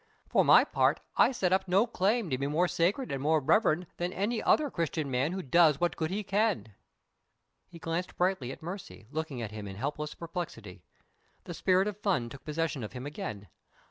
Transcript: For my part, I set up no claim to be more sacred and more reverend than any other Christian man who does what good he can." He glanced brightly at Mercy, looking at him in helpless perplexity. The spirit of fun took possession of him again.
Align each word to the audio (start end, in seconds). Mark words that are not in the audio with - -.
For 0.27 0.43
my 0.43 0.63
part, 0.63 0.99
I 1.15 1.31
set 1.31 1.53
up 1.53 1.67
no 1.67 1.85
claim 1.85 2.31
to 2.31 2.37
be 2.39 2.47
more 2.47 2.67
sacred 2.67 3.11
and 3.11 3.21
more 3.21 3.39
reverend 3.39 3.85
than 3.97 4.11
any 4.11 4.41
other 4.41 4.71
Christian 4.71 5.11
man 5.11 5.31
who 5.31 5.43
does 5.43 5.79
what 5.79 5.95
good 5.95 6.09
he 6.09 6.23
can." 6.23 6.73
He 7.67 7.77
glanced 7.77 8.17
brightly 8.17 8.51
at 8.51 8.63
Mercy, 8.63 9.05
looking 9.11 9.43
at 9.43 9.51
him 9.51 9.67
in 9.67 9.75
helpless 9.75 10.15
perplexity. 10.15 10.81
The 11.43 11.53
spirit 11.53 11.87
of 11.87 11.99
fun 12.01 12.29
took 12.29 12.43
possession 12.43 12.83
of 12.83 12.93
him 12.93 13.05
again. 13.05 13.47